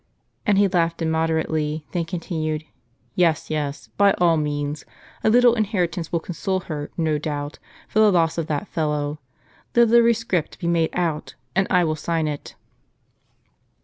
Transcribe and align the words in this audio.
And 0.47 0.57
he 0.57 0.67
laughed 0.67 1.03
immoderately, 1.03 1.85
then 1.91 2.05
continued: 2.05 2.63
"Yes, 3.13 3.51
yes, 3.51 3.89
by 3.97 4.13
all 4.13 4.35
means; 4.35 4.83
a 5.23 5.29
little 5.29 5.53
inheritance 5.53 6.11
will 6.11 6.19
console 6.19 6.61
her, 6.61 6.89
no 6.97 7.19
doubt, 7.19 7.59
for 7.87 7.99
the 7.99 8.11
loss 8.11 8.39
of 8.39 8.47
that 8.47 8.67
fellow. 8.67 9.19
Let 9.75 9.91
a 9.93 10.01
rescript 10.01 10.57
be 10.57 10.65
made 10.65 10.89
out, 10.93 11.35
and 11.55 11.67
I 11.69 11.83
will 11.83 11.95
sign 11.95 12.27
it." 12.27 12.55